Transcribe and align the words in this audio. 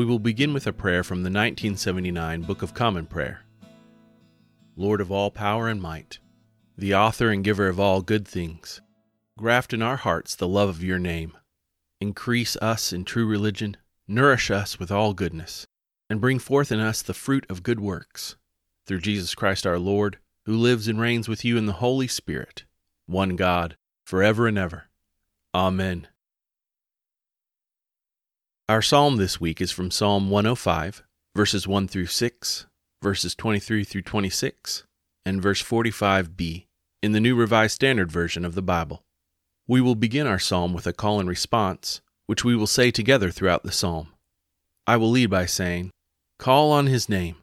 We 0.00 0.06
will 0.06 0.18
begin 0.18 0.54
with 0.54 0.66
a 0.66 0.72
prayer 0.72 1.04
from 1.04 1.24
the 1.24 1.28
1979 1.28 2.40
Book 2.44 2.62
of 2.62 2.72
Common 2.72 3.04
Prayer. 3.04 3.42
Lord 4.74 4.98
of 4.98 5.12
all 5.12 5.30
power 5.30 5.68
and 5.68 5.82
might, 5.82 6.20
the 6.74 6.94
author 6.94 7.28
and 7.28 7.44
giver 7.44 7.68
of 7.68 7.78
all 7.78 8.00
good 8.00 8.26
things, 8.26 8.80
graft 9.36 9.74
in 9.74 9.82
our 9.82 9.98
hearts 9.98 10.34
the 10.34 10.48
love 10.48 10.70
of 10.70 10.82
your 10.82 10.98
name. 10.98 11.36
Increase 12.00 12.56
us 12.62 12.94
in 12.94 13.04
true 13.04 13.26
religion, 13.26 13.76
nourish 14.08 14.50
us 14.50 14.78
with 14.78 14.90
all 14.90 15.12
goodness, 15.12 15.66
and 16.08 16.18
bring 16.18 16.38
forth 16.38 16.72
in 16.72 16.80
us 16.80 17.02
the 17.02 17.12
fruit 17.12 17.44
of 17.50 17.62
good 17.62 17.78
works. 17.78 18.36
Through 18.86 19.00
Jesus 19.00 19.34
Christ 19.34 19.66
our 19.66 19.78
Lord, 19.78 20.16
who 20.46 20.56
lives 20.56 20.88
and 20.88 20.98
reigns 20.98 21.28
with 21.28 21.44
you 21.44 21.58
in 21.58 21.66
the 21.66 21.74
Holy 21.74 22.08
Spirit, 22.08 22.64
one 23.04 23.36
God, 23.36 23.76
forever 24.06 24.48
and 24.48 24.56
ever. 24.56 24.84
Amen. 25.54 26.08
Our 28.70 28.82
psalm 28.82 29.16
this 29.16 29.40
week 29.40 29.60
is 29.60 29.72
from 29.72 29.90
Psalm 29.90 30.30
105, 30.30 31.02
verses 31.34 31.66
1 31.66 31.88
through 31.88 32.06
6, 32.06 32.66
verses 33.02 33.34
23 33.34 33.82
through 33.82 34.02
26, 34.02 34.84
and 35.26 35.42
verse 35.42 35.60
45b 35.60 36.66
in 37.02 37.10
the 37.10 37.18
New 37.18 37.34
Revised 37.34 37.74
Standard 37.74 38.12
Version 38.12 38.44
of 38.44 38.54
the 38.54 38.62
Bible. 38.62 39.02
We 39.66 39.80
will 39.80 39.96
begin 39.96 40.28
our 40.28 40.38
psalm 40.38 40.72
with 40.72 40.86
a 40.86 40.92
call 40.92 41.18
and 41.18 41.28
response, 41.28 42.00
which 42.26 42.44
we 42.44 42.54
will 42.54 42.68
say 42.68 42.92
together 42.92 43.32
throughout 43.32 43.64
the 43.64 43.72
psalm. 43.72 44.12
I 44.86 44.96
will 44.98 45.10
lead 45.10 45.30
by 45.30 45.46
saying, 45.46 45.90
Call 46.38 46.70
on 46.70 46.86
his 46.86 47.08
name, 47.08 47.38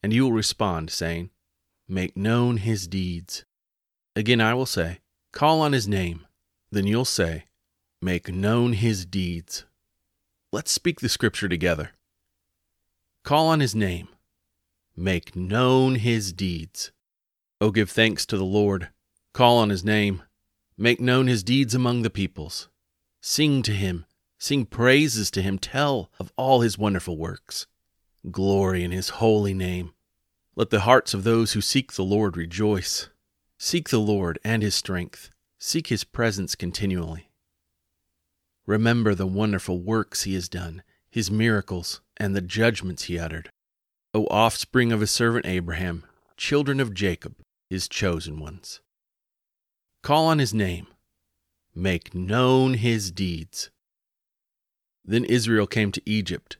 and 0.00 0.12
you 0.12 0.22
will 0.22 0.32
respond, 0.32 0.90
saying, 0.90 1.30
Make 1.88 2.16
known 2.16 2.58
his 2.58 2.86
deeds. 2.86 3.44
Again, 4.14 4.40
I 4.40 4.54
will 4.54 4.66
say, 4.66 5.00
Call 5.32 5.60
on 5.60 5.72
his 5.72 5.88
name, 5.88 6.24
then 6.70 6.86
you'll 6.86 7.04
say, 7.04 7.46
Make 8.00 8.32
known 8.32 8.74
his 8.74 9.04
deeds. 9.04 9.64
Let's 10.54 10.70
speak 10.70 11.00
the 11.00 11.08
scripture 11.08 11.48
together. 11.48 11.92
Call 13.24 13.46
on 13.46 13.60
his 13.60 13.74
name. 13.74 14.08
Make 14.94 15.34
known 15.34 15.94
his 15.94 16.30
deeds. 16.30 16.92
Oh, 17.58 17.70
give 17.70 17.88
thanks 17.90 18.26
to 18.26 18.36
the 18.36 18.44
Lord. 18.44 18.90
Call 19.32 19.56
on 19.56 19.70
his 19.70 19.82
name. 19.82 20.22
Make 20.76 21.00
known 21.00 21.26
his 21.26 21.42
deeds 21.42 21.74
among 21.74 22.02
the 22.02 22.10
peoples. 22.10 22.68
Sing 23.22 23.62
to 23.62 23.72
him. 23.72 24.04
Sing 24.38 24.66
praises 24.66 25.30
to 25.30 25.40
him. 25.40 25.58
Tell 25.58 26.10
of 26.20 26.30
all 26.36 26.60
his 26.60 26.76
wonderful 26.76 27.16
works. 27.16 27.66
Glory 28.30 28.84
in 28.84 28.90
his 28.90 29.08
holy 29.08 29.54
name. 29.54 29.94
Let 30.54 30.68
the 30.68 30.80
hearts 30.80 31.14
of 31.14 31.24
those 31.24 31.54
who 31.54 31.62
seek 31.62 31.94
the 31.94 32.04
Lord 32.04 32.36
rejoice. 32.36 33.08
Seek 33.56 33.88
the 33.88 33.98
Lord 33.98 34.38
and 34.44 34.62
his 34.62 34.74
strength. 34.74 35.30
Seek 35.58 35.86
his 35.86 36.04
presence 36.04 36.54
continually. 36.54 37.30
Remember 38.66 39.14
the 39.14 39.26
wonderful 39.26 39.80
works 39.80 40.22
he 40.22 40.34
has 40.34 40.48
done, 40.48 40.82
his 41.10 41.30
miracles, 41.30 42.00
and 42.16 42.34
the 42.34 42.40
judgments 42.40 43.04
he 43.04 43.18
uttered. 43.18 43.50
O 44.14 44.26
offspring 44.26 44.92
of 44.92 45.00
his 45.00 45.10
servant 45.10 45.46
Abraham, 45.46 46.04
children 46.36 46.78
of 46.78 46.94
Jacob, 46.94 47.34
his 47.68 47.88
chosen 47.88 48.38
ones. 48.38 48.80
Call 50.02 50.26
on 50.26 50.38
his 50.38 50.54
name. 50.54 50.86
Make 51.74 52.14
known 52.14 52.74
his 52.74 53.10
deeds. 53.10 53.70
Then 55.04 55.24
Israel 55.24 55.66
came 55.66 55.90
to 55.92 56.02
Egypt. 56.06 56.58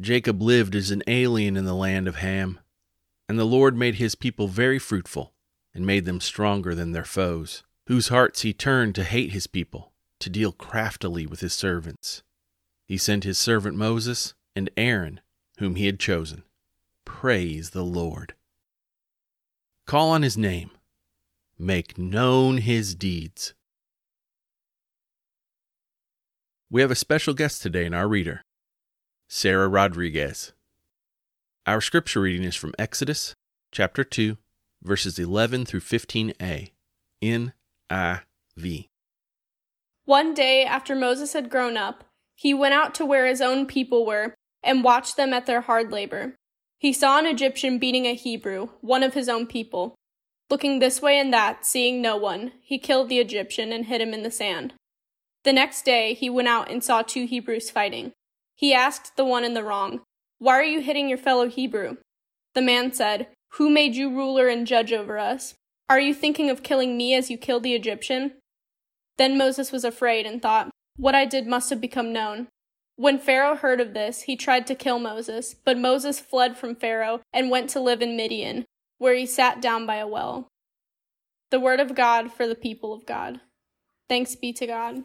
Jacob 0.00 0.40
lived 0.40 0.74
as 0.74 0.90
an 0.90 1.02
alien 1.06 1.56
in 1.56 1.66
the 1.66 1.74
land 1.74 2.08
of 2.08 2.16
Ham. 2.16 2.58
And 3.28 3.38
the 3.38 3.44
Lord 3.44 3.76
made 3.76 3.96
his 3.96 4.14
people 4.14 4.48
very 4.48 4.78
fruitful, 4.78 5.32
and 5.74 5.86
made 5.86 6.04
them 6.04 6.20
stronger 6.20 6.74
than 6.74 6.92
their 6.92 7.04
foes, 7.04 7.64
whose 7.86 8.08
hearts 8.08 8.42
he 8.42 8.52
turned 8.52 8.94
to 8.94 9.04
hate 9.04 9.32
his 9.32 9.46
people 9.46 9.93
to 10.20 10.30
deal 10.30 10.52
craftily 10.52 11.26
with 11.26 11.40
his 11.40 11.52
servants. 11.52 12.22
He 12.86 12.96
sent 12.98 13.24
his 13.24 13.38
servant 13.38 13.76
Moses 13.76 14.34
and 14.54 14.70
Aaron, 14.76 15.20
whom 15.58 15.74
he 15.76 15.86
had 15.86 15.98
chosen. 15.98 16.44
Praise 17.04 17.70
the 17.70 17.84
Lord. 17.84 18.34
Call 19.86 20.10
on 20.10 20.22
his 20.22 20.36
name. 20.36 20.70
Make 21.58 21.98
known 21.98 22.58
his 22.58 22.94
deeds. 22.94 23.54
We 26.70 26.80
have 26.80 26.90
a 26.90 26.96
special 26.96 27.34
guest 27.34 27.62
today 27.62 27.84
in 27.84 27.94
our 27.94 28.08
reader, 28.08 28.42
Sarah 29.28 29.68
Rodriguez. 29.68 30.52
Our 31.66 31.80
scripture 31.80 32.22
reading 32.22 32.44
is 32.44 32.56
from 32.56 32.74
Exodus 32.78 33.34
chapter 33.70 34.04
2, 34.04 34.36
verses 34.82 35.18
11 35.18 35.66
through 35.66 35.80
15a, 35.80 36.72
NIV. 37.22 38.88
One 40.04 40.34
day 40.34 40.64
after 40.64 40.94
Moses 40.94 41.32
had 41.32 41.48
grown 41.48 41.76
up, 41.76 42.04
he 42.34 42.52
went 42.52 42.74
out 42.74 42.94
to 42.96 43.06
where 43.06 43.26
his 43.26 43.40
own 43.40 43.66
people 43.66 44.04
were 44.04 44.34
and 44.62 44.84
watched 44.84 45.16
them 45.16 45.32
at 45.32 45.46
their 45.46 45.62
hard 45.62 45.92
labor. 45.92 46.34
He 46.78 46.92
saw 46.92 47.18
an 47.18 47.26
Egyptian 47.26 47.78
beating 47.78 48.04
a 48.04 48.14
Hebrew, 48.14 48.68
one 48.80 49.02
of 49.02 49.14
his 49.14 49.28
own 49.28 49.46
people. 49.46 49.94
Looking 50.50 50.78
this 50.78 51.00
way 51.00 51.18
and 51.18 51.32
that, 51.32 51.64
seeing 51.64 52.02
no 52.02 52.16
one, 52.16 52.52
he 52.60 52.78
killed 52.78 53.08
the 53.08 53.18
Egyptian 53.18 53.72
and 53.72 53.86
hid 53.86 54.00
him 54.02 54.12
in 54.12 54.22
the 54.22 54.30
sand. 54.30 54.74
The 55.44 55.52
next 55.52 55.84
day 55.84 56.12
he 56.12 56.28
went 56.28 56.48
out 56.48 56.70
and 56.70 56.84
saw 56.84 57.02
two 57.02 57.24
Hebrews 57.24 57.70
fighting. 57.70 58.12
He 58.54 58.74
asked 58.74 59.16
the 59.16 59.24
one 59.24 59.44
in 59.44 59.54
the 59.54 59.64
wrong, 59.64 60.02
Why 60.38 60.54
are 60.54 60.64
you 60.64 60.80
hitting 60.80 61.08
your 61.08 61.18
fellow 61.18 61.48
Hebrew? 61.48 61.96
The 62.54 62.62
man 62.62 62.92
said, 62.92 63.28
Who 63.52 63.70
made 63.70 63.96
you 63.96 64.10
ruler 64.10 64.48
and 64.48 64.66
judge 64.66 64.92
over 64.92 65.18
us? 65.18 65.54
Are 65.88 66.00
you 66.00 66.12
thinking 66.14 66.50
of 66.50 66.62
killing 66.62 66.96
me 66.96 67.14
as 67.14 67.30
you 67.30 67.38
killed 67.38 67.62
the 67.62 67.74
Egyptian? 67.74 68.32
Then 69.16 69.38
Moses 69.38 69.70
was 69.72 69.84
afraid 69.84 70.26
and 70.26 70.42
thought, 70.42 70.70
What 70.96 71.14
I 71.14 71.24
did 71.24 71.46
must 71.46 71.70
have 71.70 71.80
become 71.80 72.12
known. 72.12 72.48
When 72.96 73.18
Pharaoh 73.18 73.56
heard 73.56 73.80
of 73.80 73.92
this, 73.92 74.22
he 74.22 74.36
tried 74.36 74.66
to 74.68 74.74
kill 74.74 74.98
Moses, 74.98 75.54
but 75.64 75.78
Moses 75.78 76.20
fled 76.20 76.56
from 76.56 76.76
Pharaoh 76.76 77.20
and 77.32 77.50
went 77.50 77.70
to 77.70 77.80
live 77.80 78.02
in 78.02 78.16
Midian, 78.16 78.64
where 78.98 79.14
he 79.14 79.26
sat 79.26 79.60
down 79.60 79.84
by 79.84 79.96
a 79.96 80.06
well. 80.06 80.48
The 81.50 81.60
word 81.60 81.80
of 81.80 81.94
God 81.94 82.32
for 82.32 82.46
the 82.46 82.54
people 82.54 82.92
of 82.92 83.06
God. 83.06 83.40
Thanks 84.08 84.36
be 84.36 84.52
to 84.52 84.66
God. 84.66 85.02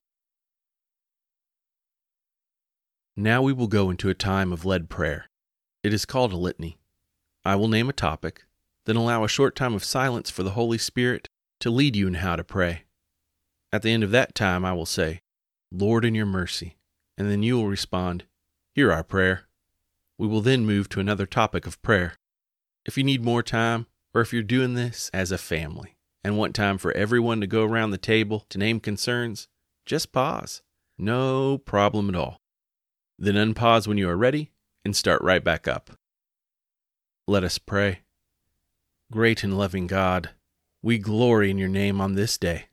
Now 3.15 3.41
we 3.41 3.53
will 3.53 3.67
go 3.67 3.89
into 3.89 4.09
a 4.09 4.13
time 4.13 4.53
of 4.53 4.65
led 4.65 4.89
prayer. 4.89 5.25
It 5.83 5.93
is 5.93 6.05
called 6.05 6.31
a 6.31 6.37
litany. 6.37 6.77
I 7.43 7.55
will 7.55 7.67
name 7.67 7.89
a 7.89 7.93
topic, 7.93 8.45
then 8.85 8.95
allow 8.95 9.23
a 9.23 9.29
short 9.29 9.55
time 9.55 9.73
of 9.73 9.83
silence 9.83 10.29
for 10.29 10.43
the 10.43 10.51
Holy 10.51 10.77
Spirit 10.77 11.27
to 11.59 11.69
lead 11.69 11.95
you 11.95 12.07
in 12.07 12.15
how 12.15 12.35
to 12.35 12.43
pray. 12.43 12.83
At 13.71 13.83
the 13.83 13.91
end 13.91 14.03
of 14.03 14.11
that 14.11 14.33
time, 14.33 14.65
I 14.65 14.73
will 14.73 14.85
say, 14.85 15.21
Lord, 15.71 16.03
in 16.03 16.15
your 16.15 16.25
mercy. 16.25 16.77
And 17.17 17.29
then 17.29 17.43
you 17.43 17.57
will 17.57 17.67
respond, 17.67 18.25
Hear 18.73 18.91
our 18.91 19.03
prayer. 19.03 19.47
We 20.17 20.27
will 20.27 20.41
then 20.41 20.65
move 20.65 20.89
to 20.89 20.99
another 20.99 21.25
topic 21.25 21.67
of 21.67 21.81
prayer. 21.81 22.15
If 22.85 22.97
you 22.97 23.03
need 23.03 23.23
more 23.23 23.43
time, 23.43 23.87
or 24.13 24.21
if 24.21 24.33
you're 24.33 24.41
doing 24.41 24.73
this 24.73 25.09
as 25.13 25.31
a 25.31 25.37
family 25.37 25.97
and 26.23 26.37
want 26.37 26.55
time 26.55 26.77
for 26.77 26.91
everyone 26.93 27.41
to 27.41 27.47
go 27.47 27.63
around 27.63 27.91
the 27.91 27.97
table 27.97 28.45
to 28.49 28.57
name 28.57 28.79
concerns, 28.79 29.47
just 29.85 30.11
pause. 30.11 30.61
No 30.97 31.57
problem 31.57 32.09
at 32.09 32.15
all. 32.15 32.41
Then 33.17 33.35
unpause 33.35 33.87
when 33.87 33.97
you 33.97 34.09
are 34.09 34.17
ready 34.17 34.51
and 34.83 34.95
start 34.95 35.21
right 35.21 35.43
back 35.43 35.67
up. 35.67 35.91
Let 37.27 37.43
us 37.43 37.57
pray. 37.57 37.99
Great 39.11 39.43
and 39.43 39.57
loving 39.57 39.87
God, 39.87 40.31
we 40.81 40.97
glory 40.97 41.51
in 41.51 41.57
your 41.57 41.69
name 41.69 41.99
on 41.99 42.15
this 42.15 42.37
day. 42.37 42.68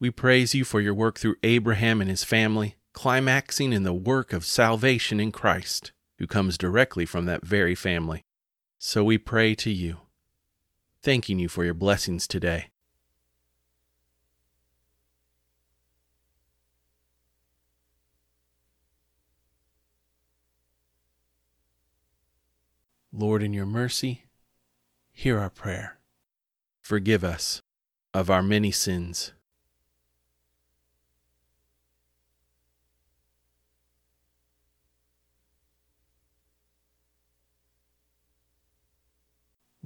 We 0.00 0.10
praise 0.10 0.54
you 0.54 0.64
for 0.64 0.80
your 0.80 0.94
work 0.94 1.18
through 1.18 1.36
Abraham 1.42 2.00
and 2.00 2.08
his 2.08 2.24
family, 2.24 2.76
climaxing 2.94 3.74
in 3.74 3.82
the 3.82 3.92
work 3.92 4.32
of 4.32 4.46
salvation 4.46 5.20
in 5.20 5.30
Christ, 5.30 5.92
who 6.16 6.26
comes 6.26 6.56
directly 6.56 7.04
from 7.04 7.26
that 7.26 7.44
very 7.44 7.74
family. 7.74 8.24
So 8.78 9.04
we 9.04 9.18
pray 9.18 9.54
to 9.56 9.70
you, 9.70 9.98
thanking 11.02 11.38
you 11.38 11.50
for 11.50 11.66
your 11.66 11.74
blessings 11.74 12.26
today. 12.26 12.70
Lord, 23.12 23.42
in 23.42 23.52
your 23.52 23.66
mercy, 23.66 24.24
hear 25.12 25.38
our 25.38 25.50
prayer. 25.50 25.98
Forgive 26.80 27.22
us 27.22 27.60
of 28.14 28.30
our 28.30 28.42
many 28.42 28.70
sins. 28.70 29.32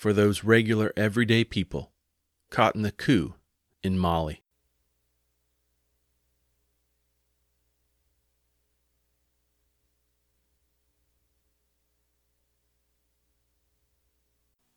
For 0.00 0.14
those 0.14 0.42
regular, 0.44 0.94
everyday 0.96 1.44
people 1.44 1.92
caught 2.48 2.74
in 2.74 2.80
the 2.80 2.90
coup 2.90 3.34
in 3.82 3.98
Mali. 3.98 4.42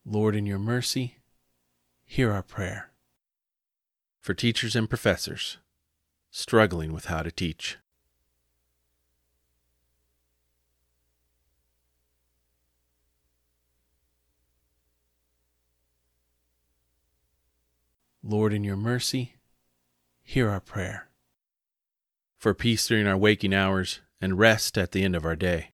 Lord, 0.05 0.35
in 0.35 0.45
your 0.45 0.59
mercy, 0.59 1.19
hear 2.03 2.33
our 2.33 2.43
prayer. 2.43 2.91
For 4.19 4.33
teachers 4.33 4.75
and 4.75 4.89
professors 4.89 5.57
struggling 6.31 6.91
with 6.91 7.05
how 7.05 7.21
to 7.21 7.31
teach. 7.31 7.77
Lord, 18.25 18.53
in 18.53 18.63
your 18.63 18.77
mercy, 18.77 19.35
hear 20.23 20.49
our 20.49 20.61
prayer. 20.61 21.09
For 22.37 22.53
peace 22.53 22.87
during 22.87 23.05
our 23.05 23.17
waking 23.17 23.53
hours 23.53 23.99
and 24.21 24.39
rest 24.39 24.77
at 24.77 24.93
the 24.93 25.03
end 25.03 25.13
of 25.13 25.25
our 25.25 25.35
day. 25.35 25.71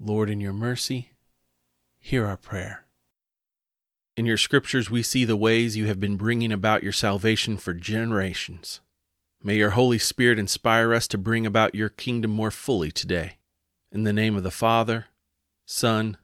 Lord, 0.00 0.30
in 0.30 0.40
your 0.40 0.52
mercy, 0.52 1.12
hear 2.00 2.26
our 2.26 2.36
prayer. 2.36 2.86
In 4.16 4.26
your 4.26 4.38
scriptures, 4.38 4.90
we 4.90 5.02
see 5.02 5.24
the 5.24 5.36
ways 5.36 5.76
you 5.76 5.86
have 5.86 6.00
been 6.00 6.16
bringing 6.16 6.50
about 6.50 6.82
your 6.82 6.92
salvation 6.92 7.56
for 7.56 7.72
generations. 7.72 8.80
May 9.42 9.56
your 9.56 9.70
Holy 9.70 9.98
Spirit 9.98 10.38
inspire 10.38 10.92
us 10.92 11.08
to 11.08 11.16
bring 11.16 11.46
about 11.46 11.74
your 11.74 11.88
kingdom 11.88 12.30
more 12.30 12.50
fully 12.50 12.90
today. 12.90 13.38
In 13.90 14.04
the 14.04 14.12
name 14.12 14.36
of 14.36 14.42
the 14.42 14.50
Father, 14.50 15.06
Son, 15.64 16.18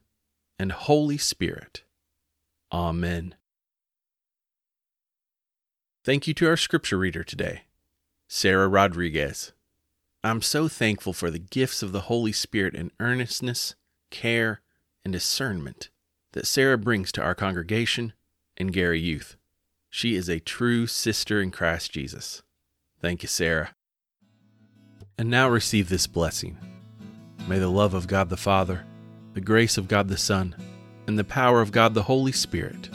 and 0.59 0.71
Holy 0.71 1.17
Spirit. 1.17 1.81
Amen. 2.71 3.33
Thank 6.03 6.27
you 6.27 6.35
to 6.35 6.47
our 6.47 6.57
scripture 6.57 6.97
reader 6.97 7.23
today, 7.23 7.63
Sarah 8.27 8.67
Rodriguez. 8.67 9.51
I'm 10.23 10.43
so 10.43 10.67
thankful 10.67 11.13
for 11.13 11.31
the 11.31 11.39
gifts 11.39 11.81
of 11.81 11.91
the 11.91 12.01
Holy 12.01 12.31
Spirit 12.31 12.75
in 12.75 12.91
earnestness, 12.99 13.73
care, 14.11 14.61
and 15.03 15.11
discernment 15.11 15.89
that 16.33 16.45
Sarah 16.45 16.77
brings 16.77 17.11
to 17.13 17.23
our 17.23 17.33
congregation 17.33 18.13
and 18.57 18.71
Gary 18.71 18.99
Youth. 18.99 19.37
She 19.89 20.15
is 20.15 20.29
a 20.29 20.39
true 20.39 20.85
sister 20.85 21.41
in 21.41 21.49
Christ 21.49 21.91
Jesus. 21.91 22.43
Thank 23.01 23.21
you, 23.23 23.27
Sarah. 23.27 23.69
And 25.17 25.29
now 25.29 25.49
receive 25.49 25.89
this 25.89 26.07
blessing. 26.07 26.57
May 27.47 27.59
the 27.59 27.69
love 27.69 27.93
of 27.93 28.07
God 28.07 28.29
the 28.29 28.37
Father, 28.37 28.85
the 29.33 29.41
grace 29.41 29.77
of 29.77 29.87
God 29.87 30.07
the 30.07 30.17
Son, 30.17 30.55
and 31.07 31.17
the 31.17 31.23
power 31.23 31.61
of 31.61 31.71
God 31.71 31.93
the 31.93 32.03
Holy 32.03 32.31
Spirit 32.31 32.89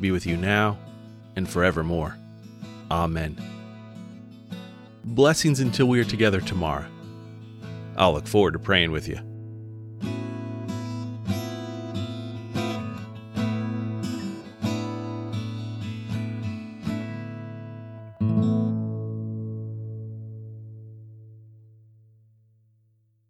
be 0.00 0.10
with 0.10 0.26
you 0.26 0.36
now 0.36 0.78
and 1.36 1.48
forevermore. 1.48 2.16
Amen. 2.90 3.36
Blessings 5.04 5.60
until 5.60 5.86
we 5.86 6.00
are 6.00 6.04
together 6.04 6.40
tomorrow. 6.40 6.86
I'll 7.96 8.12
look 8.12 8.26
forward 8.26 8.52
to 8.52 8.58
praying 8.58 8.92
with 8.92 9.08
you. 9.08 9.18